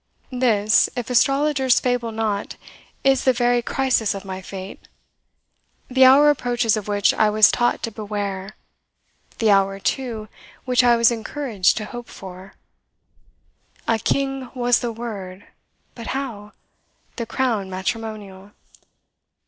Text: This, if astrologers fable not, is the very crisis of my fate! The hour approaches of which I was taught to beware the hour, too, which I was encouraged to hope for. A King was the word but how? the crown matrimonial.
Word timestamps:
This, 0.33 0.89
if 0.95 1.11
astrologers 1.11 1.79
fable 1.79 2.11
not, 2.11 2.55
is 3.03 3.23
the 3.23 3.33
very 3.33 3.61
crisis 3.61 4.15
of 4.15 4.25
my 4.25 4.41
fate! 4.41 4.87
The 5.91 6.05
hour 6.05 6.31
approaches 6.31 6.75
of 6.75 6.87
which 6.87 7.13
I 7.13 7.29
was 7.29 7.51
taught 7.51 7.83
to 7.83 7.91
beware 7.91 8.55
the 9.37 9.51
hour, 9.51 9.79
too, 9.79 10.27
which 10.65 10.83
I 10.83 10.95
was 10.95 11.11
encouraged 11.11 11.77
to 11.77 11.85
hope 11.85 12.09
for. 12.09 12.55
A 13.87 13.99
King 13.99 14.49
was 14.55 14.79
the 14.79 14.91
word 14.91 15.45
but 15.93 16.07
how? 16.17 16.53
the 17.17 17.27
crown 17.27 17.69
matrimonial. 17.69 18.53